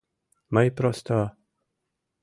Мый 0.53 0.67
просто... 0.77 1.17